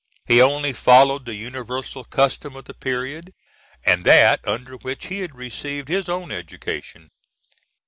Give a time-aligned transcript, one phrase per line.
[0.25, 3.33] He only followed the universal custom of the period,
[3.85, 7.11] and that under which he had received his own education.